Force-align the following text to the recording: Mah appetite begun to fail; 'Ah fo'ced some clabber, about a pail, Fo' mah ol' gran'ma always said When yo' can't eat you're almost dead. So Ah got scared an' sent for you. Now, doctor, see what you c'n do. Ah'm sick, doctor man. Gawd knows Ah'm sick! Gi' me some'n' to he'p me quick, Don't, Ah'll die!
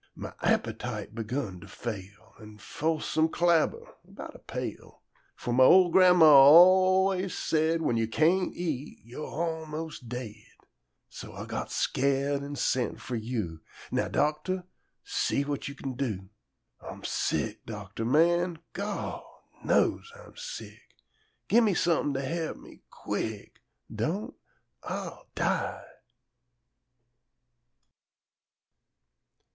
Mah 0.15 0.33
appetite 0.41 1.13
begun 1.13 1.59
to 1.59 1.67
fail; 1.67 2.33
'Ah 2.39 2.57
fo'ced 2.57 3.07
some 3.13 3.29
clabber, 3.29 3.85
about 4.03 4.33
a 4.33 4.39
pail, 4.39 5.03
Fo' 5.35 5.51
mah 5.51 5.61
ol' 5.65 5.91
gran'ma 5.91 6.25
always 6.25 7.37
said 7.37 7.83
When 7.83 7.97
yo' 7.97 8.07
can't 8.07 8.51
eat 8.55 8.97
you're 9.03 9.27
almost 9.27 10.09
dead. 10.09 10.41
So 11.07 11.33
Ah 11.33 11.45
got 11.45 11.71
scared 11.71 12.41
an' 12.41 12.55
sent 12.55 12.99
for 12.99 13.15
you. 13.15 13.61
Now, 13.91 14.07
doctor, 14.07 14.63
see 15.03 15.45
what 15.45 15.67
you 15.67 15.75
c'n 15.75 15.93
do. 15.93 16.29
Ah'm 16.81 17.03
sick, 17.03 17.63
doctor 17.67 18.03
man. 18.03 18.57
Gawd 18.73 19.21
knows 19.63 20.11
Ah'm 20.15 20.35
sick! 20.35 20.81
Gi' 21.47 21.61
me 21.61 21.75
some'n' 21.75 22.15
to 22.15 22.21
he'p 22.25 22.57
me 22.57 22.81
quick, 22.89 23.59
Don't, 23.93 24.33
Ah'll 24.83 25.29
die! 25.35 25.85